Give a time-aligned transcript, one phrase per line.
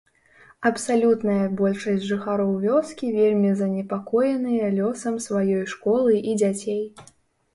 [0.67, 6.83] Абсалютная большасць жыхароў вёскі вельмі занепакоеныя лёсам сваёй школы і дзяцей.